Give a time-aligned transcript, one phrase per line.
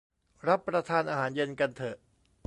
[0.47, 1.97] รับประทานอาหารเย็นกันเถอะ